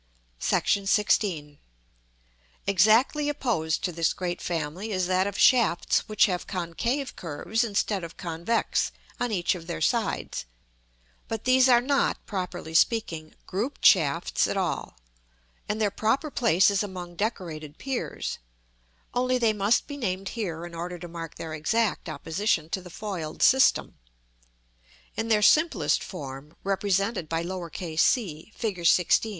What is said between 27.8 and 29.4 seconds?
c, Fig. XVI.